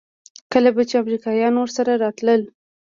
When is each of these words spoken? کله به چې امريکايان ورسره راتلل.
کله 0.51 0.69
به 0.75 0.83
چې 0.89 0.95
امريکايان 1.03 1.53
ورسره 1.57 1.91
راتلل. 2.03 2.41